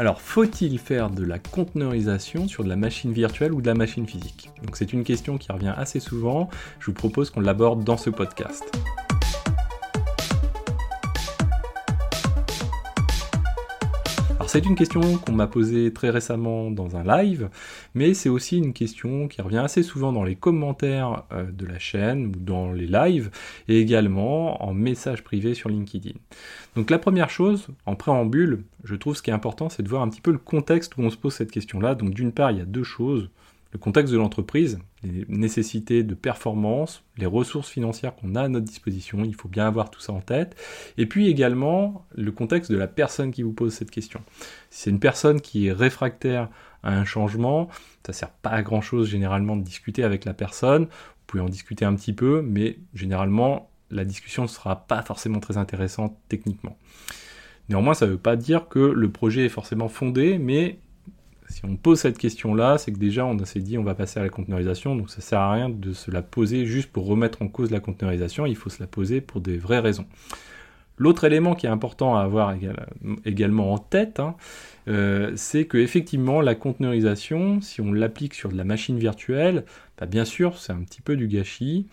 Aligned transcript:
Alors, 0.00 0.22
faut-il 0.22 0.78
faire 0.78 1.10
de 1.10 1.22
la 1.22 1.38
conteneurisation 1.38 2.48
sur 2.48 2.64
de 2.64 2.70
la 2.70 2.76
machine 2.76 3.12
virtuelle 3.12 3.52
ou 3.52 3.60
de 3.60 3.66
la 3.66 3.74
machine 3.74 4.06
physique? 4.06 4.48
Donc 4.64 4.78
c'est 4.78 4.94
une 4.94 5.04
question 5.04 5.36
qui 5.36 5.52
revient 5.52 5.74
assez 5.76 6.00
souvent, 6.00 6.48
je 6.78 6.86
vous 6.86 6.94
propose 6.94 7.28
qu'on 7.28 7.40
l'aborde 7.40 7.84
dans 7.84 7.98
ce 7.98 8.08
podcast. 8.08 8.64
C'est 14.52 14.66
une 14.66 14.74
question 14.74 15.16
qu'on 15.18 15.30
m'a 15.30 15.46
posée 15.46 15.92
très 15.92 16.10
récemment 16.10 16.72
dans 16.72 16.96
un 16.96 17.04
live, 17.04 17.50
mais 17.94 18.14
c'est 18.14 18.28
aussi 18.28 18.58
une 18.58 18.72
question 18.72 19.28
qui 19.28 19.40
revient 19.42 19.58
assez 19.58 19.84
souvent 19.84 20.12
dans 20.12 20.24
les 20.24 20.34
commentaires 20.34 21.22
euh, 21.30 21.48
de 21.52 21.66
la 21.66 21.78
chaîne 21.78 22.26
ou 22.26 22.32
dans 22.36 22.72
les 22.72 22.88
lives, 22.88 23.30
et 23.68 23.78
également 23.78 24.60
en 24.60 24.74
message 24.74 25.22
privé 25.22 25.54
sur 25.54 25.68
LinkedIn. 25.68 26.18
Donc 26.74 26.90
la 26.90 26.98
première 26.98 27.30
chose, 27.30 27.68
en 27.86 27.94
préambule, 27.94 28.64
je 28.82 28.96
trouve 28.96 29.14
ce 29.16 29.22
qui 29.22 29.30
est 29.30 29.32
important, 29.32 29.68
c'est 29.68 29.84
de 29.84 29.88
voir 29.88 30.02
un 30.02 30.08
petit 30.08 30.20
peu 30.20 30.32
le 30.32 30.38
contexte 30.38 30.96
où 30.96 31.02
on 31.02 31.10
se 31.10 31.16
pose 31.16 31.34
cette 31.34 31.52
question-là. 31.52 31.94
Donc 31.94 32.10
d'une 32.10 32.32
part, 32.32 32.50
il 32.50 32.58
y 32.58 32.60
a 32.60 32.64
deux 32.64 32.82
choses 32.82 33.30
le 33.72 33.78
contexte 33.78 34.12
de 34.12 34.18
l'entreprise, 34.18 34.78
les 35.02 35.24
nécessités 35.28 36.02
de 36.02 36.14
performance, 36.14 37.04
les 37.16 37.26
ressources 37.26 37.68
financières 37.68 38.16
qu'on 38.16 38.34
a 38.34 38.42
à 38.42 38.48
notre 38.48 38.66
disposition, 38.66 39.24
il 39.24 39.34
faut 39.34 39.48
bien 39.48 39.66
avoir 39.66 39.90
tout 39.90 40.00
ça 40.00 40.12
en 40.12 40.20
tête, 40.20 40.56
et 40.98 41.06
puis 41.06 41.28
également 41.28 42.06
le 42.14 42.32
contexte 42.32 42.70
de 42.72 42.76
la 42.76 42.88
personne 42.88 43.30
qui 43.30 43.42
vous 43.42 43.52
pose 43.52 43.72
cette 43.72 43.90
question. 43.90 44.20
Si 44.70 44.82
c'est 44.82 44.90
une 44.90 45.00
personne 45.00 45.40
qui 45.40 45.68
est 45.68 45.72
réfractaire 45.72 46.48
à 46.82 46.92
un 46.96 47.04
changement, 47.04 47.68
ça 48.04 48.12
sert 48.12 48.30
pas 48.30 48.50
à 48.50 48.62
grand 48.62 48.80
chose 48.80 49.08
généralement 49.08 49.56
de 49.56 49.62
discuter 49.62 50.02
avec 50.02 50.24
la 50.24 50.34
personne, 50.34 50.84
vous 50.84 51.26
pouvez 51.26 51.42
en 51.42 51.48
discuter 51.48 51.84
un 51.84 51.94
petit 51.94 52.12
peu, 52.12 52.42
mais 52.42 52.78
généralement 52.94 53.70
la 53.90 54.04
discussion 54.04 54.44
ne 54.44 54.48
sera 54.48 54.86
pas 54.86 55.02
forcément 55.02 55.40
très 55.40 55.56
intéressante 55.56 56.16
techniquement. 56.28 56.76
Néanmoins, 57.68 57.94
ça 57.94 58.06
ne 58.06 58.12
veut 58.12 58.18
pas 58.18 58.34
dire 58.34 58.68
que 58.68 58.80
le 58.80 59.10
projet 59.10 59.46
est 59.46 59.50
forcément 59.50 59.88
fondé, 59.88 60.38
mais 60.38 60.80
si 61.50 61.64
on 61.64 61.76
pose 61.76 61.98
cette 61.98 62.16
question-là, 62.16 62.78
c'est 62.78 62.92
que 62.92 62.98
déjà 62.98 63.26
on 63.26 63.36
s'est 63.44 63.60
dit 63.60 63.76
on 63.76 63.82
va 63.82 63.94
passer 63.94 64.20
à 64.20 64.22
la 64.22 64.28
conteneurisation, 64.28 64.94
donc 64.96 65.10
ça 65.10 65.20
sert 65.20 65.40
à 65.40 65.52
rien 65.52 65.68
de 65.68 65.92
se 65.92 66.10
la 66.10 66.22
poser 66.22 66.64
juste 66.64 66.90
pour 66.90 67.06
remettre 67.06 67.42
en 67.42 67.48
cause 67.48 67.70
la 67.70 67.80
conteneurisation, 67.80 68.46
il 68.46 68.56
faut 68.56 68.70
se 68.70 68.80
la 68.80 68.86
poser 68.86 69.20
pour 69.20 69.40
des 69.40 69.58
vraies 69.58 69.80
raisons. 69.80 70.06
L'autre 70.96 71.24
élément 71.24 71.54
qui 71.54 71.66
est 71.66 71.70
important 71.70 72.16
à 72.16 72.22
avoir 72.22 72.54
également 73.24 73.72
en 73.72 73.78
tête, 73.78 74.20
hein, 74.20 74.36
euh, 74.86 75.32
c'est 75.34 75.64
que 75.64 75.78
effectivement 75.78 76.40
la 76.40 76.54
conteneurisation, 76.54 77.60
si 77.60 77.80
on 77.80 77.92
l'applique 77.92 78.34
sur 78.34 78.50
de 78.50 78.56
la 78.56 78.64
machine 78.64 78.98
virtuelle, 78.98 79.64
bah, 79.98 80.06
bien 80.06 80.24
sûr 80.24 80.58
c'est 80.58 80.72
un 80.72 80.82
petit 80.82 81.00
peu 81.00 81.16
du 81.16 81.26
gâchis. 81.26 81.86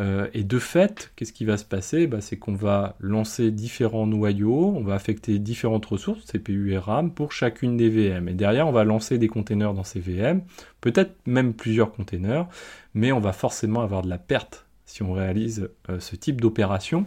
Euh, 0.00 0.28
et 0.32 0.44
de 0.44 0.58
fait, 0.58 1.12
qu'est-ce 1.14 1.32
qui 1.32 1.44
va 1.44 1.56
se 1.56 1.64
passer? 1.64 2.06
Bah, 2.06 2.20
C'est 2.20 2.38
qu'on 2.38 2.54
va 2.54 2.96
lancer 3.00 3.50
différents 3.50 4.06
noyaux, 4.06 4.72
on 4.74 4.82
va 4.82 4.94
affecter 4.94 5.38
différentes 5.38 5.84
ressources, 5.86 6.24
CPU 6.24 6.72
et 6.72 6.78
RAM, 6.78 7.12
pour 7.12 7.32
chacune 7.32 7.76
des 7.76 7.90
VM. 7.90 8.28
Et 8.28 8.34
derrière, 8.34 8.66
on 8.66 8.72
va 8.72 8.84
lancer 8.84 9.18
des 9.18 9.28
containers 9.28 9.74
dans 9.74 9.84
ces 9.84 10.00
VM, 10.00 10.42
peut-être 10.80 11.14
même 11.26 11.52
plusieurs 11.52 11.92
containers, 11.92 12.48
mais 12.94 13.12
on 13.12 13.20
va 13.20 13.32
forcément 13.32 13.82
avoir 13.82 14.02
de 14.02 14.08
la 14.08 14.18
perte 14.18 14.66
si 14.86 15.04
on 15.04 15.12
réalise 15.12 15.70
euh, 15.88 16.00
ce 16.00 16.16
type 16.16 16.40
d'opération, 16.40 17.06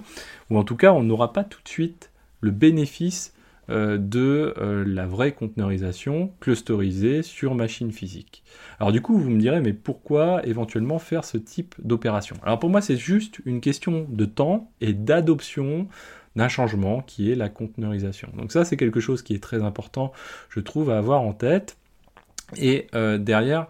ou 0.50 0.58
en 0.58 0.64
tout 0.64 0.78
cas, 0.78 0.94
on 0.94 1.04
n'aura 1.04 1.34
pas 1.34 1.44
tout 1.44 1.62
de 1.64 1.68
suite 1.68 2.12
le 2.40 2.52
bénéfice 2.52 3.34
euh, 3.70 3.98
de 3.98 4.54
euh, 4.58 4.84
la 4.86 5.08
vraie 5.08 5.32
conteneurisation 5.32 6.34
clusterisée 6.42 7.24
sur 7.24 7.56
machine 7.56 7.94
physique. 7.94 8.44
Alors 8.78 8.92
du 8.92 9.02
coup, 9.02 9.18
vous 9.18 9.30
me 9.30 9.40
direz, 9.40 9.62
mais 9.62 9.72
pourquoi 9.72 10.46
éventuellement 10.46 11.00
faire 11.00 11.24
ce 11.24 11.38
type 11.38 11.74
d'opération? 11.80 12.36
Alors 12.44 12.60
pour 12.60 12.70
moi, 12.70 12.82
c'est 12.82 12.98
juste 12.98 13.40
une 13.46 13.62
question 13.62 14.06
de 14.10 14.26
temps 14.26 14.70
et 14.82 14.92
d'adoption 14.92 15.88
d'un 16.36 16.50
changement 16.50 17.02
qui 17.04 17.32
est 17.32 17.36
la 17.36 17.48
conteneurisation. 17.48 18.28
Donc 18.36 18.52
ça, 18.52 18.66
c'est 18.66 18.76
quelque 18.76 19.00
chose 19.00 19.22
qui 19.22 19.34
est 19.34 19.42
très 19.42 19.64
important, 19.64 20.12
je 20.50 20.60
trouve, 20.60 20.90
à 20.90 20.98
avoir 20.98 21.22
en 21.22 21.32
tête. 21.32 21.78
Et 22.58 22.88
euh, 22.96 23.18
derrière, 23.18 23.68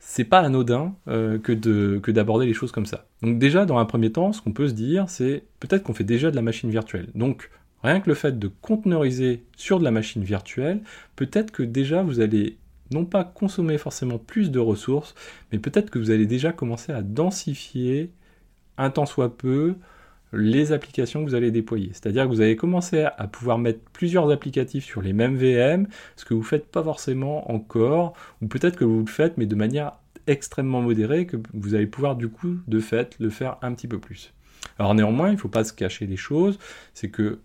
c'est 0.00 0.24
pas 0.24 0.40
anodin 0.40 0.94
que 1.06 2.10
d'aborder 2.10 2.44
les 2.44 2.52
choses 2.52 2.72
comme 2.72 2.84
ça. 2.84 3.06
Donc 3.22 3.38
déjà, 3.38 3.64
dans 3.64 3.78
un 3.78 3.86
premier 3.86 4.12
temps, 4.12 4.34
ce 4.34 4.42
qu'on 4.42 4.52
peut 4.52 4.68
se 4.68 4.74
dire, 4.74 5.08
c'est 5.08 5.44
peut-être 5.60 5.82
qu'on 5.82 5.94
fait 5.94 6.04
déjà 6.04 6.30
de 6.30 6.36
la 6.36 6.42
machine 6.42 6.68
virtuelle. 6.68 7.08
Donc 7.14 7.48
Rien 7.84 8.00
que 8.00 8.08
le 8.08 8.14
fait 8.14 8.38
de 8.38 8.48
conteneuriser 8.48 9.44
sur 9.56 9.78
de 9.78 9.84
la 9.84 9.90
machine 9.90 10.24
virtuelle, 10.24 10.80
peut-être 11.16 11.50
que 11.50 11.62
déjà 11.62 12.02
vous 12.02 12.20
allez 12.20 12.56
non 12.90 13.04
pas 13.04 13.24
consommer 13.24 13.76
forcément 13.76 14.18
plus 14.18 14.50
de 14.50 14.58
ressources, 14.58 15.14
mais 15.52 15.58
peut-être 15.58 15.90
que 15.90 15.98
vous 15.98 16.10
allez 16.10 16.24
déjà 16.24 16.52
commencer 16.52 16.92
à 16.92 17.02
densifier 17.02 18.10
un 18.78 18.88
temps 18.88 19.04
soit 19.04 19.36
peu 19.36 19.74
les 20.32 20.72
applications 20.72 21.22
que 21.22 21.28
vous 21.28 21.34
allez 21.34 21.50
déployer. 21.50 21.90
C'est-à-dire 21.92 22.24
que 22.24 22.28
vous 22.28 22.40
allez 22.40 22.56
commencer 22.56 23.04
à 23.04 23.28
pouvoir 23.28 23.58
mettre 23.58 23.80
plusieurs 23.92 24.30
applicatifs 24.30 24.86
sur 24.86 25.02
les 25.02 25.12
mêmes 25.12 25.36
VM, 25.36 25.86
ce 26.16 26.24
que 26.24 26.32
vous 26.32 26.40
ne 26.40 26.46
faites 26.46 26.66
pas 26.66 26.82
forcément 26.82 27.52
encore, 27.52 28.14
ou 28.40 28.46
peut-être 28.46 28.76
que 28.76 28.84
vous 28.84 29.00
le 29.00 29.06
faites, 29.10 29.36
mais 29.36 29.46
de 29.46 29.54
manière 29.54 29.92
extrêmement 30.26 30.80
modérée, 30.80 31.26
que 31.26 31.36
vous 31.52 31.74
allez 31.74 31.86
pouvoir 31.86 32.16
du 32.16 32.30
coup, 32.30 32.56
de 32.66 32.80
fait, 32.80 33.14
le 33.20 33.28
faire 33.28 33.58
un 33.60 33.74
petit 33.74 33.88
peu 33.88 33.98
plus. 33.98 34.32
Alors 34.78 34.94
néanmoins, 34.94 35.28
il 35.28 35.34
ne 35.34 35.38
faut 35.38 35.48
pas 35.48 35.64
se 35.64 35.74
cacher 35.74 36.06
les 36.06 36.16
choses, 36.16 36.58
c'est 36.94 37.10
que 37.10 37.40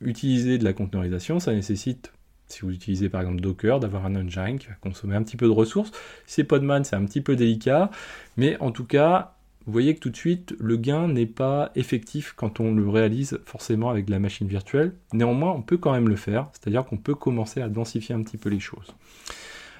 utiliser 0.00 0.58
de 0.58 0.64
la 0.64 0.72
conteneurisation, 0.72 1.40
ça 1.40 1.52
nécessite, 1.52 2.12
si 2.48 2.60
vous 2.60 2.70
utilisez 2.70 3.08
par 3.08 3.20
exemple 3.22 3.40
Docker, 3.40 3.80
d'avoir 3.80 4.06
un 4.06 4.16
engine 4.16 4.58
qui 4.58 4.68
va 4.68 4.74
consommer 4.74 5.16
un 5.16 5.22
petit 5.22 5.36
peu 5.36 5.46
de 5.46 5.52
ressources. 5.52 5.90
C'est 6.26 6.44
Podman, 6.44 6.84
c'est 6.84 6.96
un 6.96 7.04
petit 7.04 7.20
peu 7.20 7.36
délicat, 7.36 7.90
mais 8.36 8.56
en 8.60 8.70
tout 8.70 8.84
cas, 8.84 9.36
vous 9.66 9.72
voyez 9.72 9.96
que 9.96 10.00
tout 10.00 10.10
de 10.10 10.16
suite, 10.16 10.54
le 10.60 10.76
gain 10.76 11.08
n'est 11.08 11.26
pas 11.26 11.72
effectif 11.74 12.34
quand 12.36 12.60
on 12.60 12.72
le 12.72 12.88
réalise 12.88 13.40
forcément 13.44 13.90
avec 13.90 14.04
de 14.04 14.12
la 14.12 14.20
machine 14.20 14.46
virtuelle. 14.46 14.92
Néanmoins, 15.12 15.52
on 15.52 15.62
peut 15.62 15.76
quand 15.76 15.92
même 15.92 16.08
le 16.08 16.14
faire, 16.14 16.48
c'est-à-dire 16.52 16.84
qu'on 16.84 16.98
peut 16.98 17.16
commencer 17.16 17.60
à 17.60 17.68
densifier 17.68 18.14
un 18.14 18.22
petit 18.22 18.36
peu 18.36 18.48
les 18.48 18.60
choses. 18.60 18.94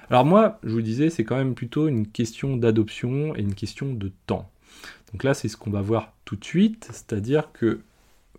Alors 0.09 0.25
moi, 0.25 0.59
je 0.63 0.71
vous 0.71 0.81
disais, 0.81 1.09
c'est 1.09 1.23
quand 1.23 1.37
même 1.37 1.55
plutôt 1.55 1.87
une 1.87 2.07
question 2.07 2.57
d'adoption 2.57 3.33
et 3.35 3.41
une 3.41 3.55
question 3.55 3.93
de 3.93 4.11
temps. 4.25 4.49
Donc 5.13 5.23
là, 5.23 5.33
c'est 5.33 5.47
ce 5.47 5.55
qu'on 5.55 5.71
va 5.71 5.81
voir 5.81 6.13
tout 6.25 6.35
de 6.35 6.43
suite, 6.43 6.89
c'est-à-dire 6.91 7.51
que 7.53 7.79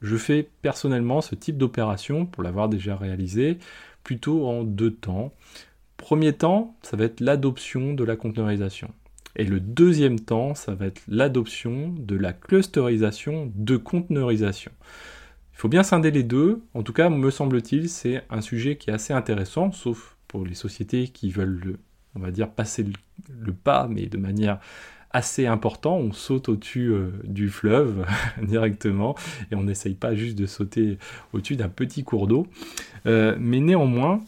je 0.03 0.16
fais 0.16 0.48
personnellement 0.62 1.20
ce 1.20 1.34
type 1.34 1.56
d'opération, 1.56 2.26
pour 2.26 2.42
l'avoir 2.42 2.69
déjà 2.69 2.97
réalisé, 2.97 3.59
plutôt 4.04 4.47
en 4.47 4.62
deux 4.64 4.92
temps. 4.92 5.32
Premier 5.97 6.32
temps, 6.32 6.76
ça 6.82 6.97
va 6.97 7.04
être 7.04 7.20
l'adoption 7.20 7.94
de 7.94 8.04
la 8.04 8.16
conteneurisation. 8.16 8.91
Et 9.37 9.44
le 9.44 9.60
deuxième 9.60 10.19
temps, 10.19 10.54
ça 10.54 10.75
va 10.75 10.87
être 10.87 11.03
l'adoption 11.08 11.94
de 11.97 12.16
la 12.16 12.32
clusterisation 12.32 13.53
de 13.54 13.76
conteneurisation. 13.76 14.72
Il 15.53 15.58
faut 15.58 15.69
bien 15.69 15.82
scinder 15.82 16.10
les 16.10 16.22
deux. 16.22 16.62
En 16.75 16.82
tout 16.82 16.92
cas, 16.92 17.08
me 17.08 17.31
semble-t-il, 17.31 17.88
c'est 17.88 18.22
un 18.31 18.41
sujet 18.41 18.76
qui 18.76 18.91
est 18.91 18.92
assez 18.92 19.12
intéressant, 19.12 19.72
sauf 19.72 20.16
pour 20.28 20.44
les 20.44 20.54
sociétés 20.54 21.08
qui 21.08 21.31
veulent, 21.31 21.78
on 22.14 22.20
va 22.20 22.31
dire, 22.31 22.50
passer 22.50 22.84
le 23.28 23.53
pas, 23.53 23.88
mais 23.88 24.06
de 24.06 24.19
manière 24.19 24.60
assez 25.10 25.46
important, 25.46 25.96
on 25.96 26.12
saute 26.12 26.48
au-dessus 26.48 26.88
euh, 26.88 27.10
du 27.24 27.48
fleuve 27.48 28.06
directement 28.42 29.14
et 29.50 29.54
on 29.54 29.62
n'essaye 29.62 29.94
pas 29.94 30.14
juste 30.14 30.36
de 30.36 30.46
sauter 30.46 30.98
au-dessus 31.32 31.56
d'un 31.56 31.69
petit 31.69 32.04
cours 32.04 32.26
d'eau. 32.26 32.46
Euh, 33.06 33.36
mais 33.38 33.60
néanmoins, 33.60 34.20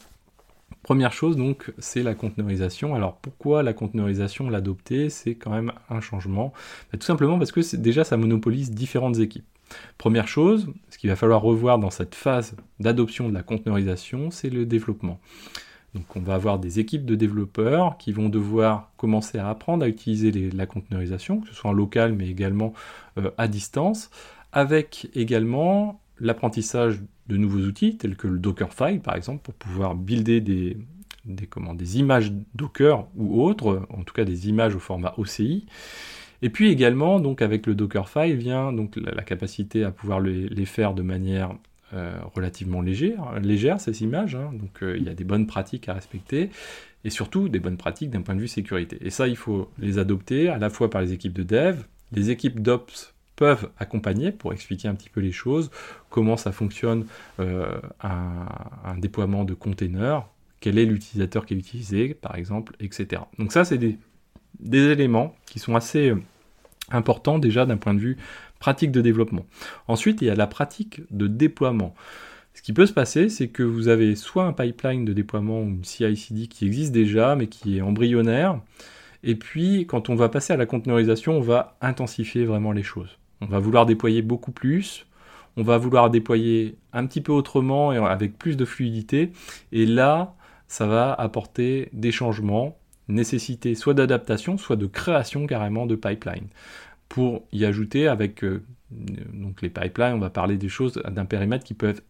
Première 0.83 1.13
chose 1.13 1.37
donc, 1.37 1.73
c'est 1.79 2.03
la 2.03 2.15
conteneurisation. 2.15 2.95
Alors 2.95 3.17
pourquoi 3.17 3.63
la 3.63 3.75
conteneurisation, 3.75 4.49
l'adopter, 4.49 5.11
c'est 5.11 5.35
quand 5.35 5.51
même 5.51 5.73
un 5.91 6.01
changement 6.01 6.55
bah, 6.91 6.99
Tout 6.99 7.07
simplement 7.07 7.39
parce 7.39 7.53
que 7.53 7.77
déjà 7.77 8.03
ça 8.03 8.17
monopolise 8.17 8.71
différentes 8.71 9.19
équipes. 9.19 9.45
Première 9.99 10.27
chose, 10.27 10.69
ce 10.89 10.99
qu'il 10.99 11.11
va 11.11 11.17
falloir 11.17 11.43
revoir 11.43 11.79
dans 11.79 11.91
cette 11.91 12.15
phase 12.15 12.57
d'adoption 12.81 13.29
de 13.29 13.35
la 13.35 13.43
conteneurisation, 13.43 14.31
c'est 14.31 14.51
le 14.51 14.67
développement. 14.67 15.21
Donc 15.95 16.05
on 16.17 16.21
va 16.21 16.35
avoir 16.35 16.59
des 16.59 16.79
équipes 16.79 17.05
de 17.05 17.15
développeurs 17.15 17.97
qui 17.99 18.13
vont 18.13 18.29
devoir 18.29 18.91
commencer 18.97 19.39
à 19.39 19.49
apprendre 19.49 19.85
à 19.85 19.89
utiliser 19.89 20.51
la 20.51 20.67
conteneurisation, 20.67 21.41
que 21.41 21.49
ce 21.49 21.55
soit 21.55 21.71
en 21.71 21.75
local 21.75 22.13
mais 22.13 22.29
également 22.29 22.73
euh, 23.19 23.31
à 23.39 23.49
distance, 23.49 24.11
avec 24.53 25.09
également 25.15 26.01
l'apprentissage 26.19 27.01
de 27.29 27.37
nouveaux 27.37 27.61
outils 27.61 27.97
tels 27.97 28.17
que 28.17 28.29
le 28.29 28.39
Dockerfile 28.39 29.01
par 29.01 29.17
exemple 29.17 29.43
pour 29.43 29.55
pouvoir 29.55 29.95
builder 29.95 30.41
des, 30.41 30.77
images 31.97 32.33
Docker 32.55 33.07
ou 33.17 33.43
autres, 33.43 33.87
en 33.91 34.03
tout 34.03 34.15
cas 34.15 34.25
des 34.25 34.49
images 34.49 34.75
au 34.75 34.81
format 34.81 35.15
OCI. 35.17 35.67
Et 36.43 36.51
puis 36.51 36.71
également, 36.71 37.21
donc 37.21 37.43
avec 37.43 37.67
le 37.67 37.75
Dockerfile 37.75 38.37
vient 38.37 38.73
donc 38.73 38.97
la, 38.97 39.23
capacité 39.23 39.85
à 39.85 39.91
pouvoir 39.91 40.21
les 40.21 40.65
faire 40.67 40.95
de 40.95 41.03
manière 41.03 41.53
relativement 42.35 42.81
légère, 42.81 43.81
ces 43.81 44.03
images, 44.03 44.35
hein. 44.35 44.51
donc 44.53 44.83
euh, 44.83 44.97
il 44.97 45.05
y 45.05 45.09
a 45.09 45.15
des 45.15 45.25
bonnes 45.25 45.47
pratiques 45.47 45.89
à 45.89 45.95
respecter, 45.95 46.51
et 47.05 47.11
surtout 47.11 47.49
des 47.49 47.59
bonnes 47.59 47.77
pratiques 47.77 48.11
d'un 48.11 48.23
point 48.23 48.35
de 48.35 48.41
vue 48.41 48.49
sécurité. 48.49 48.99
Et 49.01 49.11
ça, 49.11 49.27
il 49.27 49.37
faut 49.37 49.71
les 49.79 49.99
adopter 49.99 50.49
à 50.49 50.59
la 50.59 50.71
fois 50.71 50.91
par 50.91 51.01
les 51.01 51.13
équipes 51.13 51.33
de 51.33 51.43
dev, 51.43 51.83
les 52.13 52.31
équipes 52.31 52.61
d'ops 52.61 53.15
peuvent 53.37 53.71
accompagner 53.79 54.33
pour 54.33 54.53
expliquer 54.53 54.89
un 54.89 54.95
petit 54.95 55.09
peu 55.09 55.21
les 55.21 55.33
choses, 55.33 55.71
comment 56.11 56.37
ça 56.37 56.53
fonctionne 56.53 57.07
euh, 57.41 57.81
un, 58.03 58.99
déploiement 58.99 59.45
de 59.45 59.55
containers, 59.55 60.29
quel 60.61 60.79
est 60.79 60.85
l'utilisateur 60.85 61.47
qui 61.47 61.55
est 61.55 61.57
utilisé, 61.57 62.13
par 62.13 62.37
exemple, 62.37 62.77
etc. 62.81 63.23
Donc 63.39 63.53
ça, 63.53 63.65
c'est 63.65 63.79
des, 63.79 63.97
éléments 64.63 65.35
qui 65.47 65.59
sont 65.59 65.75
assez 65.75 66.13
importants 66.91 67.39
déjà 67.39 67.65
d'un 67.65 67.79
point 67.79 67.95
de 67.95 68.01
vue 68.01 68.19
pratique 68.61 68.93
de 68.93 69.01
développement. 69.01 69.47
Ensuite, 69.89 70.23
il 70.23 70.27
y 70.27 70.31
a 70.31 70.37
la 70.37 70.47
pratique 70.47 71.03
de 71.11 71.27
déploiement. 71.27 71.95
Ce 72.55 72.63
qui 72.63 72.73
peut 72.73 72.87
se 72.87 72.93
passer, 72.93 73.29
c'est 73.29 73.49
que 73.49 73.63
vous 73.63 73.89
avez 73.89 74.15
soit 74.15 74.45
un 74.45 74.53
pipeline 74.53 75.05
de 75.05 75.13
déploiement 75.13 75.61
ou 75.61 75.69
une 75.69 75.85
CI/CD 75.85 76.47
qui 76.47 76.67
existe 76.67 76.93
déjà, 76.93 77.35
mais 77.35 77.49
qui 77.49 77.79
est 77.79 77.81
embryonnaire. 77.81 78.61
Et 79.23 79.35
puis, 79.35 79.87
quand 79.87 80.09
on 80.09 80.15
va 80.15 80.29
passer 80.29 80.53
à 80.53 80.57
la 80.57 80.67
conteneurisation, 80.67 81.37
on 81.39 81.41
va 81.41 81.77
intensifier 81.81 82.45
vraiment 82.45 82.73
les 82.73 82.83
choses. 82.83 83.19
On 83.41 83.47
va 83.47 83.59
vouloir 83.59 83.87
déployer 83.87 84.23
beaucoup 84.23 84.53
plus, 84.53 85.07
on 85.57 85.63
va 85.63 85.79
vouloir 85.79 86.11
déployer 86.11 86.77
un 86.93 87.07
petit 87.07 87.21
peu 87.21 87.33
autrement 87.33 87.93
et 87.93 87.97
avec 87.97 88.39
plus 88.39 88.57
de 88.57 88.65
fluidité. 88.65 89.33
Et 89.73 89.87
là, 89.87 90.35
ça 90.69 90.87
va 90.87 91.13
apporter 91.13 91.89
des 91.93 92.13
changements, 92.13 92.79
nécessiter 93.09 93.75
soit 93.75 93.95
d'adaptation, 93.95 94.59
soit 94.59 94.77
de 94.77 94.87
création 94.87 95.47
carrément 95.47 95.87
de 95.87 95.97
pipeline. 95.97 96.47
Pour 97.11 97.45
y 97.53 97.67
ajouter 97.67 98.09
avec 98.09 98.43
euh, 98.45 98.65
donc 98.91 99.61
les 99.61 99.69
pipelines, 99.69 100.15
on 100.15 100.19
va 100.19 100.31
parler 100.31 100.57
des 100.57 100.71
choses 100.71 100.95
d'un 100.95 101.27
périmètre 101.27 101.65
qui 101.65 101.75
peut 101.75 101.91
être 101.91 102.03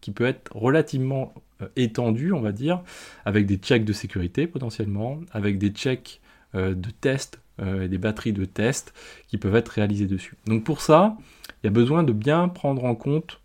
qui 0.00 0.10
peut 0.10 0.26
être 0.26 0.50
relativement 0.54 1.32
euh, 1.62 1.68
étendu, 1.76 2.32
on 2.32 2.40
va 2.40 2.52
dire, 2.52 2.82
avec 3.24 3.46
des 3.46 3.56
checks 3.56 3.84
de 3.84 3.92
sécurité 3.92 4.46
potentiellement, 4.46 5.20
avec 5.30 5.58
des 5.58 5.68
checks 5.68 6.20
euh, 6.54 6.74
de 6.74 6.90
tests 6.90 7.40
et 7.82 7.88
des 7.88 7.96
batteries 7.96 8.34
de 8.34 8.44
tests 8.44 8.92
qui 9.28 9.38
peuvent 9.38 9.56
être 9.56 9.70
réalisées 9.70 10.06
dessus. 10.06 10.36
Donc 10.46 10.62
pour 10.62 10.82
ça, 10.82 11.16
il 11.48 11.66
y 11.66 11.68
a 11.68 11.70
besoin 11.70 12.02
de 12.02 12.12
bien 12.12 12.48
prendre 12.48 12.84
en 12.84 12.94
compte 12.94 13.40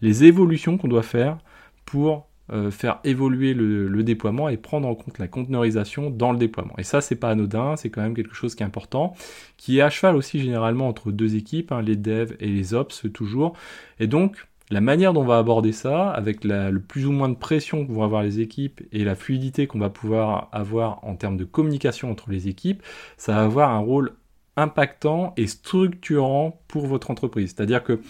les 0.00 0.22
évolutions 0.22 0.78
qu'on 0.78 0.86
doit 0.86 1.02
faire 1.02 1.38
pour 1.84 2.27
euh, 2.50 2.70
faire 2.70 3.00
évoluer 3.04 3.54
le, 3.54 4.02
déploiement 4.02 4.48
et 4.48 4.56
prendre 4.56 4.88
en 4.88 4.94
compte 4.94 5.18
la 5.18 5.28
conteneurisation 5.28 6.10
dans 6.10 6.32
le 6.32 6.38
déploiement. 6.38 6.74
Et 6.78 6.82
ça, 6.82 7.00
c'est 7.00 7.16
pas 7.16 7.30
anodin, 7.30 7.76
c'est 7.76 7.90
quand 7.90 8.00
même 8.00 8.14
quelque 8.14 8.34
chose 8.34 8.54
qui 8.54 8.62
est 8.62 8.66
important, 8.66 9.14
qui 9.56 9.78
est 9.78 9.82
à 9.82 9.90
cheval 9.90 10.16
aussi 10.16 10.40
généralement 10.40 10.88
entre 10.88 11.10
deux 11.10 11.36
équipes, 11.36 11.72
hein, 11.72 11.82
les 11.82 11.96
devs 11.96 12.34
et 12.40 12.46
les 12.46 12.74
ops 12.74 13.06
toujours. 13.12 13.54
Et 14.00 14.06
donc, 14.06 14.48
la 14.70 14.80
manière 14.80 15.12
dont 15.12 15.22
on 15.22 15.26
va 15.26 15.38
aborder 15.38 15.72
ça, 15.72 16.10
avec 16.10 16.44
le 16.44 16.78
plus 16.78 17.06
ou 17.06 17.12
moins 17.12 17.28
de 17.28 17.34
pression 17.34 17.86
que 17.86 17.92
vont 17.92 18.02
avoir 18.02 18.22
les 18.22 18.40
équipes 18.40 18.82
et 18.92 19.04
la 19.04 19.14
fluidité 19.14 19.66
qu'on 19.66 19.78
va 19.78 19.90
pouvoir 19.90 20.48
avoir 20.52 21.02
en 21.04 21.14
termes 21.14 21.36
de 21.36 21.44
communication 21.44 22.10
entre 22.10 22.30
les 22.30 22.48
équipes, 22.48 22.82
ça 23.16 23.32
va 23.32 23.44
avoir 23.44 23.70
un 23.70 23.78
rôle 23.78 24.12
impactant 24.58 25.32
et 25.36 25.46
structurant 25.46 26.60
pour 26.66 26.86
votre 26.86 27.12
entreprise. 27.12 27.54
C'est-à-dire 27.56 27.84
que 27.84 28.00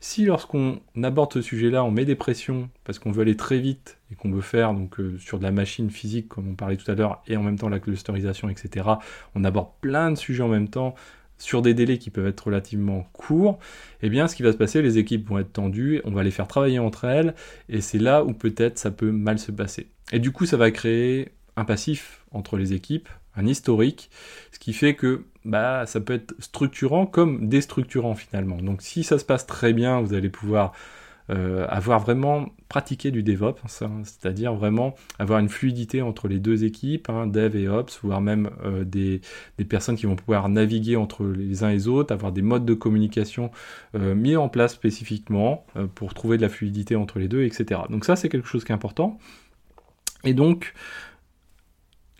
si 0.00 0.24
lorsqu'on 0.24 0.80
aborde 1.02 1.34
ce 1.34 1.42
sujet-là, 1.42 1.84
on 1.84 1.90
met 1.90 2.06
des 2.06 2.14
pressions 2.14 2.70
parce 2.84 2.98
qu'on 2.98 3.12
veut 3.12 3.22
aller 3.22 3.36
très 3.36 3.58
vite 3.58 3.98
et 4.10 4.14
qu'on 4.14 4.30
veut 4.30 4.40
faire 4.40 4.72
donc 4.72 4.98
euh, 5.00 5.18
sur 5.18 5.38
de 5.38 5.42
la 5.42 5.52
machine 5.52 5.90
physique 5.90 6.28
comme 6.28 6.48
on 6.48 6.54
parlait 6.54 6.78
tout 6.78 6.90
à 6.90 6.94
l'heure 6.94 7.22
et 7.26 7.36
en 7.36 7.42
même 7.42 7.58
temps 7.58 7.68
la 7.68 7.78
clusterisation, 7.78 8.48
etc. 8.48 8.88
On 9.34 9.44
aborde 9.44 9.68
plein 9.82 10.10
de 10.10 10.16
sujets 10.16 10.42
en 10.42 10.48
même 10.48 10.68
temps 10.68 10.94
sur 11.36 11.60
des 11.60 11.74
délais 11.74 11.98
qui 11.98 12.10
peuvent 12.10 12.26
être 12.26 12.46
relativement 12.46 13.06
courts, 13.12 13.58
eh 14.02 14.08
bien 14.08 14.26
ce 14.26 14.34
qui 14.34 14.42
va 14.42 14.50
se 14.50 14.56
passer, 14.56 14.82
les 14.82 14.98
équipes 14.98 15.28
vont 15.28 15.38
être 15.38 15.52
tendues, 15.52 16.00
on 16.04 16.10
va 16.10 16.24
les 16.24 16.32
faire 16.32 16.48
travailler 16.48 16.80
entre 16.80 17.04
elles, 17.04 17.34
et 17.68 17.80
c'est 17.80 17.98
là 17.98 18.24
où 18.24 18.32
peut-être 18.32 18.76
ça 18.78 18.90
peut 18.90 19.12
mal 19.12 19.38
se 19.38 19.52
passer. 19.52 19.86
Et 20.10 20.18
du 20.18 20.32
coup, 20.32 20.46
ça 20.46 20.56
va 20.56 20.72
créer 20.72 21.28
un 21.56 21.64
passif 21.64 22.24
entre 22.32 22.56
les 22.56 22.72
équipes, 22.72 23.08
historique, 23.46 24.10
ce 24.52 24.58
qui 24.58 24.72
fait 24.72 24.94
que 24.94 25.24
bah, 25.44 25.86
ça 25.86 26.00
peut 26.00 26.14
être 26.14 26.34
structurant 26.38 27.06
comme 27.06 27.48
déstructurant 27.48 28.14
finalement. 28.14 28.56
Donc 28.56 28.82
si 28.82 29.04
ça 29.04 29.18
se 29.18 29.24
passe 29.24 29.46
très 29.46 29.72
bien, 29.72 30.00
vous 30.00 30.14
allez 30.14 30.28
pouvoir 30.28 30.72
euh, 31.30 31.66
avoir 31.68 32.00
vraiment 32.00 32.48
pratiqué 32.70 33.10
du 33.10 33.22
DevOps, 33.22 33.82
hein, 33.82 34.00
c'est-à-dire 34.02 34.54
vraiment 34.54 34.94
avoir 35.18 35.40
une 35.40 35.50
fluidité 35.50 36.00
entre 36.00 36.26
les 36.26 36.38
deux 36.38 36.64
équipes, 36.64 37.10
hein, 37.10 37.26
Dev 37.26 37.54
et 37.54 37.68
Ops, 37.68 38.00
voire 38.02 38.22
même 38.22 38.48
euh, 38.64 38.84
des, 38.84 39.20
personnes 39.68 39.96
qui 39.96 40.06
vont 40.06 40.16
pouvoir 40.16 40.48
naviguer 40.48 40.96
entre 40.96 41.26
les 41.26 41.64
uns 41.64 41.68
et 41.68 41.74
les 41.74 41.88
autres, 41.88 42.14
avoir 42.14 42.32
des 42.32 42.40
modes 42.40 42.64
de 42.64 42.72
communication 42.72 43.50
euh, 43.94 44.14
mis 44.14 44.36
en 44.36 44.48
place 44.48 44.72
spécifiquement 44.72 45.66
pour 45.94 46.14
trouver 46.14 46.38
de 46.38 46.42
la 46.42 46.48
fluidité 46.48 46.96
entre 46.96 47.18
les 47.18 47.28
deux, 47.28 47.42
etc. 47.42 47.82
Donc 47.90 48.06
ça 48.06 48.16
c'est 48.16 48.30
quelque 48.30 48.48
chose 48.48 48.64
qui 48.64 48.72
est 48.72 48.74
important. 48.74 49.18
Et 50.24 50.34
donc, 50.34 50.74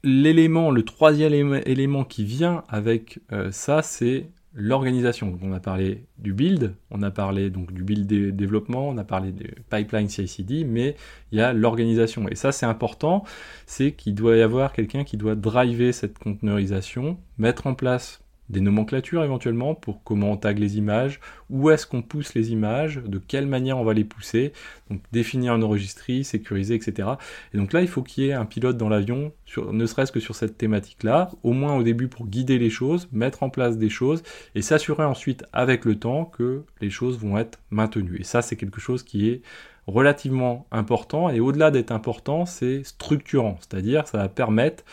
l'élément, 0.02 0.70
le 0.70 0.82
troisième 0.82 1.60
élément 1.66 2.04
qui 2.04 2.24
vient 2.24 2.64
avec 2.68 3.20
euh, 3.32 3.50
ça, 3.50 3.82
c'est 3.82 4.30
l'organisation. 4.54 5.38
On 5.42 5.52
a 5.52 5.60
parlé 5.60 6.04
du 6.18 6.32
build, 6.32 6.74
on 6.90 7.02
a 7.02 7.10
parlé 7.10 7.50
donc 7.50 7.72
du 7.72 7.84
build 7.84 8.06
développement, 8.34 8.88
on 8.88 8.98
a 8.98 9.04
parlé 9.04 9.32
du 9.32 9.54
pipeline 9.70 10.08
CI/CD, 10.08 10.64
mais 10.64 10.96
il 11.32 11.38
y 11.38 11.40
a 11.40 11.52
l'organisation. 11.52 12.28
Et 12.28 12.34
ça, 12.34 12.52
c'est 12.52 12.66
important, 12.66 13.24
c'est 13.66 13.92
qu'il 13.92 14.14
doit 14.14 14.36
y 14.36 14.42
avoir 14.42 14.72
quelqu'un 14.72 15.04
qui 15.04 15.16
doit 15.16 15.34
driver 15.34 15.92
cette 15.92 16.18
conteneurisation, 16.18 17.18
mettre 17.38 17.66
en 17.66 17.74
place 17.74 18.20
des 18.48 18.60
nomenclatures 18.60 19.24
éventuellement 19.24 19.74
pour 19.74 20.02
comment 20.02 20.32
on 20.32 20.36
tag 20.36 20.58
les 20.58 20.78
images, 20.78 21.20
où 21.50 21.70
est-ce 21.70 21.86
qu'on 21.86 22.02
pousse 22.02 22.34
les 22.34 22.52
images, 22.52 23.00
de 23.04 23.18
quelle 23.18 23.46
manière 23.46 23.78
on 23.78 23.84
va 23.84 23.94
les 23.94 24.04
pousser, 24.04 24.52
donc 24.90 25.00
définir 25.12 25.52
un 25.52 25.62
enregistri, 25.62 26.24
sécuriser, 26.24 26.74
etc. 26.74 27.08
Et 27.52 27.58
donc 27.58 27.72
là, 27.72 27.82
il 27.82 27.88
faut 27.88 28.02
qu'il 28.02 28.24
y 28.24 28.28
ait 28.28 28.32
un 28.32 28.46
pilote 28.46 28.76
dans 28.76 28.88
l'avion, 28.88 29.32
ne 29.56 29.86
serait-ce 29.86 30.12
que 30.12 30.20
sur 30.20 30.34
cette 30.34 30.56
thématique-là, 30.56 31.30
au 31.42 31.52
moins 31.52 31.76
au 31.76 31.82
début 31.82 32.08
pour 32.08 32.26
guider 32.26 32.58
les 32.58 32.70
choses, 32.70 33.08
mettre 33.12 33.42
en 33.42 33.50
place 33.50 33.78
des 33.78 33.90
choses, 33.90 34.22
et 34.54 34.62
s'assurer 34.62 35.04
ensuite 35.04 35.44
avec 35.52 35.84
le 35.84 35.98
temps 35.98 36.24
que 36.24 36.64
les 36.80 36.90
choses 36.90 37.18
vont 37.18 37.38
être 37.38 37.58
maintenues. 37.70 38.18
Et 38.20 38.24
ça, 38.24 38.42
c'est 38.42 38.56
quelque 38.56 38.80
chose 38.80 39.02
qui 39.02 39.28
est 39.28 39.42
relativement 39.86 40.66
important, 40.70 41.30
et 41.30 41.40
au-delà 41.40 41.70
d'être 41.70 41.92
important, 41.92 42.44
c'est 42.44 42.84
structurant, 42.84 43.56
c'est-à-dire 43.60 44.06
ça 44.06 44.18
va 44.18 44.28
permettre 44.28 44.84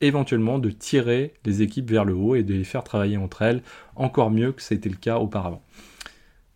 éventuellement 0.00 0.58
de 0.58 0.70
tirer 0.70 1.34
les 1.44 1.62
équipes 1.62 1.90
vers 1.90 2.04
le 2.04 2.14
haut 2.14 2.34
et 2.34 2.42
de 2.42 2.54
les 2.54 2.64
faire 2.64 2.84
travailler 2.84 3.16
entre 3.16 3.42
elles 3.42 3.62
encore 3.96 4.30
mieux 4.30 4.52
que 4.52 4.62
c'était 4.62 4.88
le 4.88 4.96
cas 4.96 5.18
auparavant. 5.18 5.62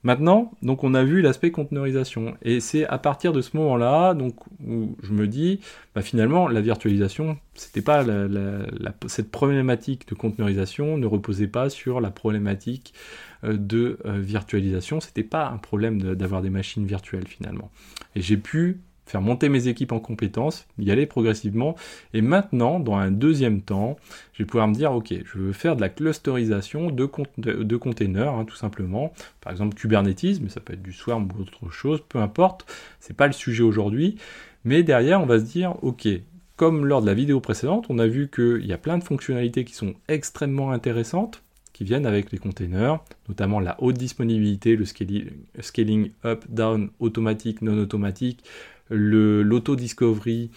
Maintenant, 0.05 0.53
donc 0.61 0.85
on 0.85 0.93
a 0.93 1.03
vu 1.03 1.23
l'aspect 1.23 1.51
conteneurisation. 1.51 2.37
Et 2.43 2.61
c'est 2.61 2.85
à 2.87 2.99
partir 2.99 3.33
de 3.33 3.41
ce 3.41 3.57
moment-là 3.57 4.13
donc 4.13 4.35
où 4.67 4.97
je 5.03 5.13
me 5.13 5.27
dis 5.27 5.61
bah 5.95 6.03
finalement 6.03 6.47
la 6.47 6.61
virtualisation 6.61 7.39
c'était 7.55 7.81
pas 7.81 8.05
cette 9.07 9.31
problématique 9.31 10.07
de 10.07 10.15
conteneurisation 10.15 10.99
ne 10.99 11.07
reposait 11.07 11.49
pas 11.49 11.71
sur 11.71 12.03
la 12.03 12.11
problématique 12.11 12.93
euh, 13.45 13.57
de 13.57 13.99
euh, 14.05 14.21
virtualisation. 14.21 15.01
C'était 15.01 15.23
pas 15.23 15.49
un 15.49 15.57
problème 15.57 16.15
d'avoir 16.15 16.43
des 16.43 16.51
machines 16.51 16.85
virtuelles 16.85 17.27
finalement. 17.27 17.71
Et 18.15 18.21
j'ai 18.21 18.37
pu 18.37 18.83
faire 19.07 19.21
monter 19.21 19.49
mes 19.49 19.69
équipes 19.69 19.93
en 19.93 20.01
compétences, 20.01 20.67
y 20.79 20.91
aller 20.91 21.07
progressivement. 21.07 21.77
Et 22.13 22.23
maintenant, 22.23 22.81
dans 22.81 22.97
un 22.97 23.11
deuxième 23.11 23.61
temps, 23.61 23.97
je 24.33 24.43
vais 24.43 24.47
pouvoir 24.47 24.69
me 24.69 24.75
dire, 24.75 24.93
ok, 24.93 25.15
je 25.25 25.39
veux 25.39 25.53
faire 25.53 25.77
de 25.77 25.81
la 25.81 25.89
clusterisation 25.89 26.91
de, 26.91 27.77
containers, 27.77 28.33
hein, 28.33 28.45
tout 28.45 28.57
simplement. 28.57 29.13
Par 29.41 29.53
exemple, 29.53 29.75
Kubernetes, 29.77 30.41
mais 30.41 30.49
ça 30.49 30.61
peut 30.61 30.73
être 30.73 30.83
du 30.83 30.93
Swarm 30.93 31.29
ou 31.37 31.43
autre 31.43 31.71
chose, 31.71 32.03
peu 32.09 32.19
importe. 32.19 32.67
C'est 33.01 33.17
pas 33.17 33.27
le 33.27 33.33
sujet 33.33 33.63
aujourd'hui. 33.63 34.17
Mais 34.65 34.83
derrière, 34.83 35.21
on 35.21 35.27
va 35.27 35.39
se 35.39 35.45
dire, 35.45 35.75
ok, 35.83 36.09
comme 36.57 36.87
lors 36.87 37.03
de 37.03 37.07
la 37.07 37.15
vidéo 37.15 37.41
précédente, 37.41 37.87
on 37.89 37.99
a 37.99 38.07
vu 38.07 38.31
qu'il 38.31 38.65
y 38.65 38.73
a 38.73 38.79
plein 38.79 38.97
de 38.97 39.05
fonctionnalités 39.05 39.65
qui 39.65 39.75
sont 39.75 39.95
extrêmement 40.09 40.71
intéressantes 40.71 41.43
qui 41.75 41.83
viennent 41.83 42.07
avec 42.07 42.31
les 42.31 42.39
containers, 42.39 43.01
notamment 43.29 43.59
la 43.59 43.77
haute 43.83 43.99
disponibilité, 43.99 44.77
le 44.77 44.85
scaling, 44.85 45.31
scaling 45.61 46.11
up, 46.25 46.45
down, 46.49 46.89
automatique, 47.01 47.63
non 47.63 47.77
automatique, 47.77 48.45
l'auto-discovery, 48.91 50.51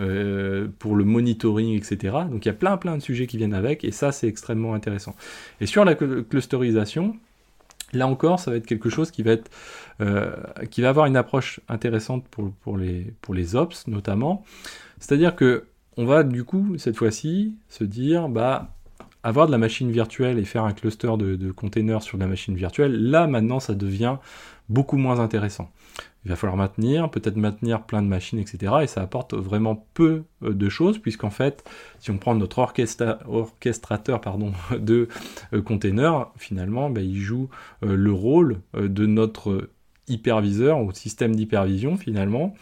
euh, 0.00 0.68
pour 0.78 0.96
le 0.96 1.04
monitoring, 1.04 1.76
etc. 1.76 2.16
Donc 2.30 2.44
il 2.44 2.48
y 2.48 2.50
a 2.50 2.54
plein 2.54 2.76
plein 2.76 2.96
de 2.96 3.02
sujets 3.02 3.26
qui 3.26 3.36
viennent 3.36 3.54
avec, 3.54 3.84
et 3.84 3.90
ça 3.90 4.12
c'est 4.12 4.28
extrêmement 4.28 4.74
intéressant. 4.74 5.14
Et 5.60 5.66
sur 5.66 5.84
la 5.84 5.94
clusterisation, 5.94 7.16
là 7.92 8.06
encore, 8.06 8.38
ça 8.40 8.50
va 8.50 8.56
être 8.56 8.66
quelque 8.66 8.88
chose 8.88 9.10
qui 9.10 9.22
va, 9.22 9.32
être, 9.32 9.50
euh, 10.00 10.34
qui 10.70 10.80
va 10.80 10.88
avoir 10.88 11.06
une 11.06 11.16
approche 11.16 11.60
intéressante 11.68 12.24
pour, 12.30 12.52
pour, 12.62 12.78
les, 12.78 13.12
pour 13.20 13.34
les 13.34 13.56
ops 13.56 13.86
notamment. 13.86 14.44
C'est-à-dire 14.98 15.34
que 15.34 15.64
on 15.96 16.06
va 16.06 16.22
du 16.22 16.44
coup, 16.44 16.78
cette 16.78 16.96
fois-ci, 16.96 17.54
se 17.68 17.84
dire, 17.84 18.30
bah, 18.30 18.74
avoir 19.22 19.46
de 19.46 19.52
la 19.52 19.58
machine 19.58 19.90
virtuelle 19.90 20.38
et 20.38 20.44
faire 20.44 20.64
un 20.64 20.72
cluster 20.72 21.12
de, 21.18 21.36
de 21.36 21.50
containers 21.50 22.02
sur 22.02 22.16
de 22.16 22.22
la 22.22 22.28
machine 22.28 22.56
virtuelle, 22.56 23.10
là 23.10 23.26
maintenant 23.26 23.60
ça 23.60 23.74
devient 23.74 24.16
beaucoup 24.68 24.96
moins 24.96 25.20
intéressant 25.20 25.70
il 26.24 26.28
va 26.28 26.36
falloir 26.36 26.56
maintenir, 26.56 27.10
peut-être 27.10 27.36
maintenir 27.36 27.82
plein 27.82 28.02
de 28.02 28.06
machines, 28.06 28.38
etc. 28.38 28.74
Et 28.82 28.86
ça 28.86 29.02
apporte 29.02 29.34
vraiment 29.34 29.86
peu 29.94 30.22
euh, 30.42 30.52
de 30.54 30.68
choses, 30.68 30.98
puisqu'en 30.98 31.30
fait, 31.30 31.64
si 31.98 32.10
on 32.10 32.18
prend 32.18 32.34
notre 32.34 32.58
orchestrateur 32.58 34.20
pardon, 34.20 34.52
de 34.78 35.08
euh, 35.52 35.62
containers, 35.62 36.30
finalement, 36.36 36.90
ben, 36.90 37.04
il 37.04 37.20
joue 37.20 37.48
euh, 37.84 37.96
le 37.96 38.12
rôle 38.12 38.60
de 38.74 39.06
notre 39.06 39.68
hyperviseur 40.08 40.80
ou 40.80 40.92
système 40.92 41.34
d'hypervision 41.34 41.96
finalement. 41.96 42.54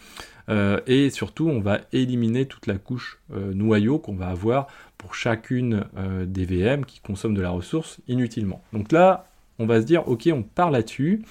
et 0.85 1.09
surtout, 1.09 1.47
on 1.47 1.59
va 1.59 1.79
éliminer 1.91 2.45
toute 2.45 2.67
la 2.67 2.77
couche 2.77 3.19
noyau 3.29 3.99
qu'on 3.99 4.15
va 4.15 4.27
avoir 4.27 4.67
pour 4.97 5.15
chacune 5.15 5.85
des 6.25 6.45
VM 6.45 6.85
qui 6.85 6.99
consomment 6.99 7.33
de 7.33 7.41
la 7.41 7.49
ressource 7.49 7.99
inutilement. 8.07 8.61
Donc 8.73 8.91
là, 8.91 9.25
on 9.59 9.65
va 9.65 9.81
se 9.81 9.85
dire, 9.85 10.07
ok, 10.07 10.29
on 10.33 10.43
part 10.43 10.71
là-dessus. 10.71 11.23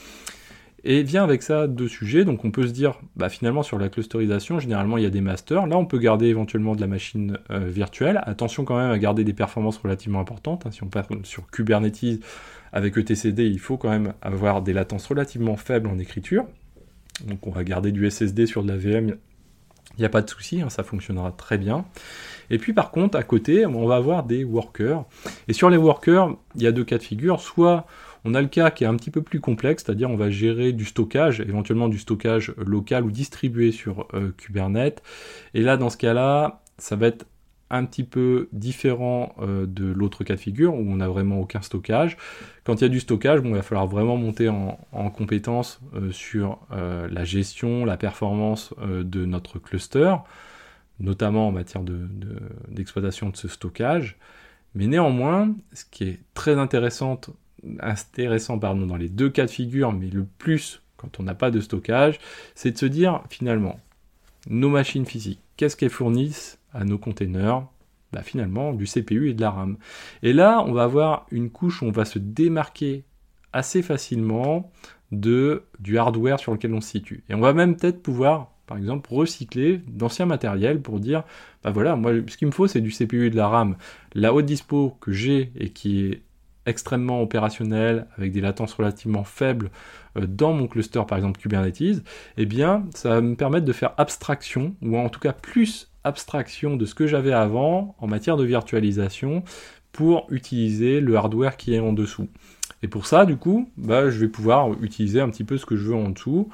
Et 0.83 1.03
vient 1.03 1.25
avec 1.25 1.43
ça 1.43 1.67
deux 1.67 1.89
sujets, 1.89 2.25
donc 2.25 2.45
on 2.45 2.51
peut 2.51 2.67
se 2.67 2.73
dire, 2.73 2.99
bah 3.15 3.29
finalement 3.29 3.63
sur 3.63 3.79
la 3.79 3.91
clusterisation, 3.91 4.59
généralement 4.59 4.97
il 4.97 5.03
y 5.03 5.07
a 5.07 5.11
des 5.11 5.21
masters, 5.21 5.67
là 5.67 5.77
on 5.77 5.85
peut 5.85 5.99
garder 5.99 6.27
éventuellement 6.27 6.75
de 6.75 6.81
la 6.81 6.87
machine 6.87 7.37
euh, 7.51 7.59
virtuelle, 7.69 8.23
attention 8.25 8.65
quand 8.65 8.79
même 8.79 8.91
à 8.91 8.99
garder 8.99 9.23
des 9.23 9.35
performances 9.35 9.77
relativement 9.77 10.21
importantes, 10.21 10.65
hein. 10.65 10.71
si 10.71 10.83
on 10.83 10.89
part 10.89 11.07
sur 11.25 11.51
Kubernetes 11.51 12.21
avec 12.73 12.97
ETCD, 12.97 13.47
il 13.47 13.59
faut 13.59 13.77
quand 13.77 13.91
même 13.91 14.15
avoir 14.23 14.63
des 14.63 14.73
latences 14.73 15.07
relativement 15.07 15.57
faibles 15.57 15.89
en 15.89 15.99
écriture, 15.99 16.47
Donc 17.27 17.47
on 17.47 17.51
va 17.51 17.63
garder 17.63 17.93
du 17.93 18.11
SSD 18.11 18.47
sur 18.47 18.63
de 18.63 18.69
la 18.69 18.79
VM, 18.79 19.17
il 19.97 20.01
n'y 20.01 20.07
a 20.07 20.09
pas 20.09 20.23
de 20.23 20.31
souci, 20.31 20.63
hein, 20.63 20.71
ça 20.71 20.83
fonctionnera 20.83 21.33
très 21.33 21.59
bien. 21.59 21.85
Et 22.49 22.59
puis 22.59 22.73
par 22.73 22.91
contre, 22.91 23.19
à 23.19 23.23
côté, 23.23 23.67
on 23.67 23.87
va 23.87 23.97
avoir 23.97 24.25
des 24.25 24.45
workers. 24.45 25.05
Et 25.49 25.53
sur 25.53 25.69
les 25.69 25.77
workers, 25.77 26.37
il 26.57 26.63
y 26.63 26.67
a 26.67 26.73
deux 26.73 26.85
cas 26.85 26.99
de 26.99 27.03
figure. 27.03 27.41
Soit 27.41 27.87
on 28.25 28.35
a 28.35 28.43
le 28.43 28.49
cas 28.49 28.71
qui 28.71 28.85
est 28.85 28.87
un 28.87 28.97
petit 28.97 29.11
peu 29.11 29.23
plus 29.23 29.41
complexe, 29.41 29.85
c'est-à-dire 29.85 30.11
on 30.11 30.17
va 30.17 30.31
gérer 30.31 30.73
du 30.73 30.85
stockage, 30.85 31.41
éventuellement 31.41 31.89
du 31.89 31.99
stockage 31.99 32.55
local 32.59 33.05
ou 33.05 33.11
distribué 33.11 33.73
sur 33.73 34.07
euh, 34.15 34.33
Kubernetes. 34.37 35.03
Et 35.55 35.63
là, 35.63 35.77
dans 35.77 35.91
ce 35.91 35.97
cas-là, 35.97 36.63
ça 36.79 36.97
va 36.97 37.07
être 37.07 37.27
un 37.73 37.85
petit 37.85 38.03
peu 38.03 38.49
différent 38.53 39.35
euh, 39.41 39.65
de 39.67 39.87
l'autre 39.87 40.25
cas 40.25 40.35
de 40.35 40.41
figure 40.41 40.75
où 40.75 40.91
on 40.91 40.97
n'a 40.97 41.09
vraiment 41.09 41.41
aucun 41.41 41.63
stockage. 41.63 42.17
Quand 42.65 42.77
il 42.77 42.83
y 42.83 42.85
a 42.85 42.89
du 42.89 43.01
stockage, 43.01 43.41
bon, 43.41 43.51
il 43.51 43.55
va 43.55 43.63
falloir 43.63 43.87
vraiment 43.87 44.17
monter 44.17 44.49
en, 44.49 44.77
compétence 45.11 45.81
euh, 45.95 46.11
sur 46.11 46.59
la 46.71 47.25
gestion, 47.25 47.85
la 47.85 47.97
performance 47.97 48.75
de 48.83 49.25
notre 49.25 49.59
cluster, 49.59 50.15
notamment 50.99 51.49
en 51.49 51.53
matière 51.53 51.83
d'exploitation 52.69 53.29
de, 53.29 53.33
de, 53.33 53.37
ce 53.37 53.49
stockage. 53.49 54.19
Mais 54.75 54.87
néanmoins, 54.87 55.55
ce 55.73 55.85
qui 55.85 56.05
est 56.05 56.21
très 56.35 56.59
intéressant 56.59 57.21
intéressant 57.81 58.59
pardon, 58.59 58.87
dans 58.87 58.97
les 58.97 59.09
deux 59.09 59.31
cas 59.31 59.47
de 59.47 59.51
figure, 59.51 59.93
mais 59.93 60.09
le 60.09 60.25
plus 60.39 60.83
quand 61.01 61.19
on 61.19 61.23
n'a 61.23 61.35
pas 61.35 61.51
de 61.51 61.61
stockage, 61.61 62.19
c'est 62.55 62.73
de 62.73 62.79
se 62.79 62.87
dire 62.87 63.23
finalement, 63.31 63.81
nos 64.49 64.69
machines 64.69 65.07
physiques, 65.07 65.41
qu'est-ce 65.57 65.77
qu'elles 65.77 65.89
fournissent 65.89 66.59
à 66.75 66.85
nos 66.85 66.99
containers? 66.99 67.67
Bah, 68.13 68.23
Finalement, 68.23 68.73
du 68.73 68.87
CPU 68.87 69.31
et 69.31 69.35
de 69.35 69.41
la 69.41 69.51
RAM. 69.51 69.77
Et 70.23 70.33
là, 70.33 70.65
on 70.67 70.73
va 70.73 70.83
avoir 70.83 71.27
une 71.31 71.49
couche 71.49 71.81
où 71.81 71.87
on 71.87 71.91
va 71.91 72.05
se 72.05 72.19
démarquer 72.19 73.05
assez 73.53 73.83
facilement 73.83 74.71
de, 75.13 75.65
du 75.79 75.97
hardware 75.97 76.41
sur 76.41 76.53
lequel 76.53 76.75
on 76.75 76.81
se 76.81 76.91
situe. 76.91 77.25
Et 77.29 77.35
on 77.35 77.41
va 77.41 77.53
même 77.53 77.77
peut-être 77.77 78.03
pouvoir, 78.03 78.53
par 78.67 78.77
exemple, 78.77 79.13
recycler 79.13 79.81
d'anciens 79.87 80.27
matériels 80.27 80.81
pour 80.81 80.99
dire, 80.99 81.23
bah 81.63 81.71
voilà, 81.71 81.97
moi, 81.97 82.13
ce 82.27 82.37
qu'il 82.37 82.49
me 82.49 82.53
faut, 82.53 82.67
c'est 82.67 82.81
du 82.81 82.91
CPU 82.91 83.27
et 83.27 83.31
de 83.31 83.37
la 83.37 83.49
RAM. 83.49 83.77
La 84.15 84.35
haute 84.35 84.47
dispo 84.47 84.97
que 85.01 85.13
j'ai 85.13 85.53
et 85.57 85.71
qui 85.71 86.05
est 86.05 86.23
extrêmement 86.67 87.23
opérationnel, 87.23 88.07
avec 88.17 88.33
des 88.33 88.41
latences 88.41 88.75
relativement 88.75 89.25
faibles 89.25 89.71
euh, 90.17 90.27
dans 90.27 90.53
mon 90.53 90.67
cluster, 90.67 91.03
par 91.07 91.19
exemple 91.19 91.41
Kubernetes, 91.41 92.03
eh 92.37 92.47
bien, 92.47 92.85
ça 92.95 93.11
va 93.11 93.21
me 93.21 93.35
permettre 93.35 93.67
de 93.67 93.73
faire 93.73 93.95
abstraction, 93.97 94.75
ou 94.83 94.97
en 94.97 95.09
tout 95.09 95.21
cas 95.21 95.33
plus 95.33 95.91
abstraction 96.05 96.77
de 96.77 96.87
ce 96.87 96.95
que 96.95 97.07
j'avais 97.07 97.33
avant 97.33 97.95
en 97.99 98.07
matière 98.07 98.37
de 98.37 98.45
virtualisation 98.45 99.43
pour 99.93 100.27
utiliser 100.31 101.01
le 101.01 101.17
hardware 101.17 101.57
qui 101.57 101.75
est 101.75 101.81
en 101.81 101.93
dessous. 101.93 102.29
Et 102.83 102.89
pour 102.89 103.07
ça, 103.07 103.27
du 103.27 103.37
coup, 103.37 103.71
bah, 103.77 104.09
je 104.09 104.19
vais 104.19 104.29
pouvoir 104.29 104.73
utiliser 104.83 105.21
un 105.21 105.29
petit 105.29 105.45
peu 105.45 105.59
ce 105.59 105.67
que 105.67 105.77
je 105.77 105.89
veux 105.89 105.97
en 105.97 106.11
dessous, 106.11 106.49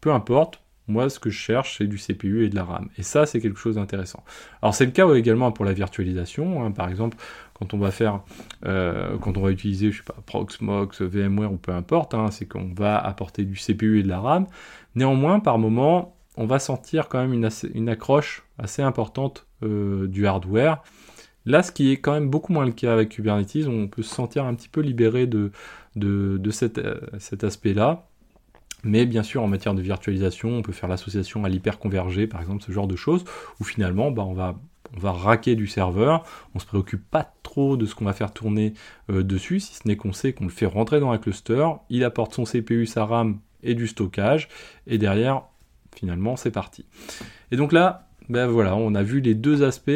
peu 0.00 0.12
importe, 0.12 0.60
moi, 0.90 1.08
ce 1.08 1.18
que 1.18 1.30
je 1.30 1.38
cherche, 1.38 1.78
c'est 1.78 1.86
du 1.86 1.96
CPU 1.96 2.44
et 2.44 2.48
de 2.48 2.56
la 2.56 2.64
RAM. 2.64 2.88
Et 2.98 3.02
ça, 3.02 3.26
c'est 3.26 3.40
quelque 3.40 3.58
chose 3.58 3.76
d'intéressant. 3.76 4.22
Alors, 4.60 4.74
c'est 4.74 4.84
le 4.84 4.90
cas 4.90 5.12
également 5.14 5.52
pour 5.52 5.64
la 5.64 5.72
virtualisation. 5.72 6.64
Hein. 6.64 6.72
Par 6.72 6.88
exemple, 6.88 7.16
quand 7.54 7.74
on 7.74 7.78
va 7.78 7.90
faire, 7.90 8.20
euh, 8.66 9.16
quand 9.18 9.36
on 9.36 9.42
va 9.42 9.50
utiliser, 9.50 9.90
je 9.90 9.98
sais 9.98 10.02
pas, 10.02 10.16
Proxmox, 10.26 11.02
VMware 11.02 11.52
ou 11.52 11.56
peu 11.56 11.72
importe, 11.72 12.14
hein, 12.14 12.30
c'est 12.30 12.46
qu'on 12.46 12.72
va 12.74 12.98
apporter 12.98 13.44
du 13.44 13.54
CPU 13.54 14.00
et 14.00 14.02
de 14.02 14.08
la 14.08 14.20
RAM. 14.20 14.46
Néanmoins, 14.94 15.40
par 15.40 15.58
moment, 15.58 16.16
on 16.36 16.46
va 16.46 16.58
sentir 16.58 17.08
quand 17.08 17.20
même 17.20 17.32
une, 17.32 17.88
accroche 17.88 18.44
assez 18.58 18.82
importante 18.82 19.46
euh, 19.62 20.06
du 20.06 20.26
hardware. 20.26 20.82
Là, 21.46 21.62
ce 21.62 21.72
qui 21.72 21.92
est 21.92 21.96
quand 21.96 22.12
même 22.12 22.28
beaucoup 22.28 22.52
moins 22.52 22.66
le 22.66 22.72
cas 22.72 22.92
avec 22.92 23.10
Kubernetes, 23.10 23.66
on 23.66 23.88
peut 23.88 24.02
se 24.02 24.14
sentir 24.14 24.44
un 24.44 24.54
petit 24.54 24.68
peu 24.68 24.80
libéré 24.80 25.26
de, 25.26 25.52
de, 25.96 26.40
euh, 26.78 27.00
cet 27.18 27.44
aspect-là. 27.44 28.09
Mais 28.84 29.06
bien 29.06 29.22
sûr, 29.22 29.42
en 29.42 29.48
matière 29.48 29.74
de 29.74 29.82
virtualisation, 29.82 30.50
on 30.50 30.62
peut 30.62 30.72
faire 30.72 30.88
l'association 30.88 31.44
à 31.44 31.48
l'hyperconvergé, 31.48 32.26
par 32.26 32.40
exemple, 32.40 32.62
ce 32.62 32.72
genre 32.72 32.86
de 32.86 32.96
choses, 32.96 33.24
où 33.60 33.64
finalement, 33.64 34.10
bah, 34.10 34.24
on, 34.26 34.32
va, 34.32 34.58
on 34.96 35.00
va 35.00 35.12
raquer 35.12 35.56
du 35.56 35.66
serveur, 35.66 36.24
on 36.54 36.58
se 36.58 36.66
préoccupe 36.66 37.08
pas 37.10 37.32
trop 37.42 37.76
de 37.76 37.86
ce 37.86 37.94
qu'on 37.94 38.04
va 38.04 38.12
faire 38.12 38.32
tourner 38.32 38.74
euh, 39.10 39.22
dessus, 39.22 39.60
si 39.60 39.74
ce 39.74 39.86
n'est 39.86 39.96
qu'on 39.96 40.12
sait 40.12 40.32
qu'on 40.32 40.44
le 40.44 40.50
fait 40.50 40.66
rentrer 40.66 41.00
dans 41.00 41.10
un 41.10 41.18
cluster, 41.18 41.66
il 41.90 42.04
apporte 42.04 42.34
son 42.34 42.44
CPU, 42.44 42.86
sa 42.86 43.04
RAM 43.04 43.40
et 43.62 43.74
du 43.74 43.86
stockage, 43.86 44.48
et 44.86 44.98
derrière, 44.98 45.42
finalement, 45.94 46.36
c'est 46.36 46.50
parti. 46.50 46.86
Et 47.50 47.56
donc 47.56 47.72
là, 47.72 48.09
ben 48.30 48.46
voilà, 48.46 48.76
on 48.76 48.94
a 48.94 49.02
vu 49.02 49.20
les 49.20 49.34
deux 49.34 49.64
aspects, 49.64 49.90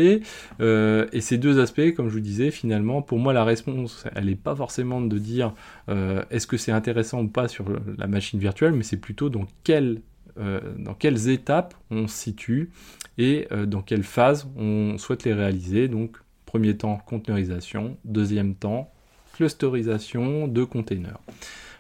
euh, 0.60 1.06
et 1.12 1.20
ces 1.20 1.38
deux 1.38 1.60
aspects, 1.60 1.94
comme 1.94 2.08
je 2.08 2.14
vous 2.14 2.20
disais, 2.20 2.50
finalement, 2.50 3.00
pour 3.00 3.18
moi, 3.18 3.32
la 3.32 3.44
réponse, 3.44 4.04
elle 4.14 4.26
n'est 4.26 4.34
pas 4.34 4.56
forcément 4.56 5.00
de 5.00 5.18
dire 5.18 5.54
euh, 5.88 6.24
est-ce 6.30 6.48
que 6.48 6.56
c'est 6.56 6.72
intéressant 6.72 7.22
ou 7.22 7.28
pas 7.28 7.46
sur 7.46 7.66
la 7.96 8.06
machine 8.08 8.40
virtuelle, 8.40 8.72
mais 8.72 8.82
c'est 8.82 8.96
plutôt 8.96 9.30
dans, 9.30 9.46
euh, 9.70 10.60
dans 10.78 10.94
quelles 10.94 11.28
étapes 11.28 11.74
on 11.92 12.08
se 12.08 12.16
situe 12.16 12.70
et 13.18 13.46
dans 13.68 13.82
quelle 13.82 14.02
phase 14.02 14.48
on 14.56 14.98
souhaite 14.98 15.22
les 15.22 15.32
réaliser. 15.32 15.86
Donc, 15.86 16.16
premier 16.44 16.76
temps, 16.76 17.00
conteneurisation, 17.06 17.96
deuxième 18.04 18.56
temps, 18.56 18.90
clusterisation 19.34 20.48
de 20.48 20.64
containers. 20.64 21.20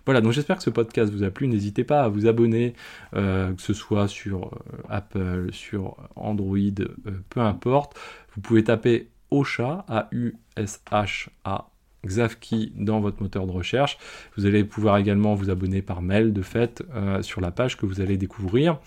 Voilà, 0.06 0.20
donc 0.20 0.32
j'espère 0.32 0.56
que 0.58 0.62
ce 0.62 0.70
podcast 0.70 1.12
vous 1.12 1.22
a 1.22 1.30
plu. 1.30 1.48
N'hésitez 1.48 1.84
pas 1.84 2.02
à 2.02 2.08
vous 2.08 2.26
abonner, 2.26 2.74
euh, 3.14 3.52
que 3.52 3.62
ce 3.62 3.72
soit 3.72 4.08
sur 4.08 4.46
euh, 4.46 4.82
Apple, 4.88 5.48
sur 5.52 5.96
Android, 6.16 6.56
euh, 6.58 6.94
peu 7.30 7.40
importe. 7.40 7.96
Vous 8.34 8.40
pouvez 8.40 8.64
taper 8.64 9.08
Osha, 9.30 9.84
A-U-S-H-A, 9.88 11.70
Xavki 12.06 12.72
dans 12.76 13.00
votre 13.00 13.22
moteur 13.22 13.46
de 13.46 13.52
recherche. 13.52 13.98
Vous 14.36 14.44
allez 14.44 14.62
pouvoir 14.62 14.98
également 14.98 15.34
vous 15.34 15.48
abonner 15.48 15.80
par 15.80 16.02
mail 16.02 16.34
de 16.34 16.42
fait 16.42 16.84
sur 17.22 17.40
la 17.40 17.50
page 17.50 17.78
que 17.78 17.86
vous 17.86 18.02
allez 18.02 18.18
découvrir. 18.18 18.78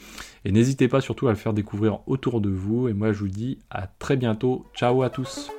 Et 0.46 0.52
n'hésitez 0.52 0.88
pas 0.88 1.02
surtout 1.02 1.28
à 1.28 1.32
le 1.32 1.36
faire 1.36 1.54
découvrir 1.54 2.00
autour 2.06 2.42
de 2.42 2.50
vous. 2.50 2.88
Et 2.88 2.94
moi 2.94 3.14
je 3.14 3.20
vous 3.20 3.28
dis 3.28 3.58
à 3.72 3.88
très 3.88 4.18
bientôt. 4.18 4.68
Ciao 4.76 5.02
à 5.02 5.10
tous. 5.10 5.50